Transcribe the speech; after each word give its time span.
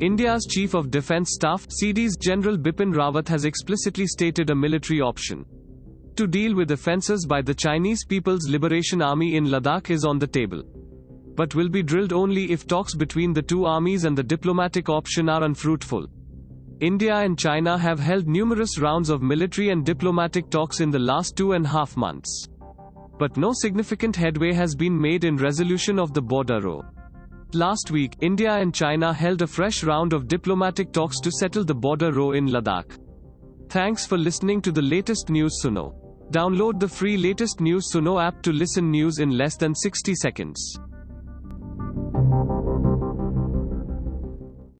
India's 0.00 0.46
Chief 0.48 0.74
of 0.74 0.92
Defence 0.92 1.32
Staff 1.32 1.66
CDS 1.66 2.16
General 2.20 2.56
Bipin 2.56 2.94
Rawat 2.94 3.26
has 3.26 3.44
explicitly 3.44 4.06
stated 4.06 4.48
a 4.48 4.54
military 4.54 5.00
option 5.00 5.44
to 6.14 6.28
deal 6.28 6.54
with 6.54 6.70
offences 6.70 7.26
by 7.26 7.42
the 7.42 7.54
Chinese 7.54 8.04
People's 8.04 8.48
Liberation 8.48 9.02
Army 9.02 9.34
in 9.34 9.46
Ladakh 9.46 9.90
is 9.90 10.04
on 10.04 10.20
the 10.20 10.26
table. 10.26 10.62
But 11.34 11.56
will 11.56 11.68
be 11.68 11.82
drilled 11.82 12.12
only 12.12 12.52
if 12.52 12.64
talks 12.64 12.94
between 12.94 13.32
the 13.32 13.42
two 13.42 13.64
armies 13.64 14.04
and 14.04 14.16
the 14.16 14.22
diplomatic 14.22 14.88
option 14.88 15.28
are 15.28 15.42
unfruitful. 15.42 16.06
India 16.78 17.16
and 17.16 17.36
China 17.36 17.76
have 17.76 17.98
held 17.98 18.28
numerous 18.28 18.78
rounds 18.78 19.10
of 19.10 19.20
military 19.20 19.70
and 19.70 19.84
diplomatic 19.84 20.48
talks 20.48 20.78
in 20.78 20.90
the 20.90 20.98
last 21.00 21.36
two 21.36 21.52
and 21.54 21.66
a 21.66 21.70
half 21.70 21.96
months. 21.96 22.46
But 23.18 23.36
no 23.36 23.50
significant 23.52 24.14
headway 24.14 24.52
has 24.52 24.76
been 24.76 25.00
made 25.00 25.24
in 25.24 25.36
resolution 25.38 25.98
of 25.98 26.14
the 26.14 26.22
border 26.22 26.60
row. 26.60 26.84
Last 27.54 27.90
week, 27.90 28.14
India 28.20 28.52
and 28.52 28.74
China 28.74 29.10
held 29.10 29.40
a 29.40 29.46
fresh 29.46 29.82
round 29.82 30.12
of 30.12 30.28
diplomatic 30.28 30.92
talks 30.92 31.18
to 31.20 31.30
settle 31.32 31.64
the 31.64 31.74
border 31.74 32.12
row 32.12 32.32
in 32.32 32.46
Ladakh. 32.46 32.98
Thanks 33.70 34.04
for 34.06 34.18
listening 34.18 34.60
to 34.60 34.70
the 34.70 34.82
latest 34.82 35.30
news 35.30 35.62
Suno. 35.64 35.94
Download 36.30 36.78
the 36.78 36.88
free 36.88 37.16
latest 37.16 37.62
news 37.62 37.90
Suno 37.90 38.22
app 38.22 38.42
to 38.42 38.52
listen 38.52 38.90
news 38.90 39.18
in 39.18 39.30
less 39.30 39.56
than 39.56 39.74
60 39.74 40.14
seconds. 40.14 40.78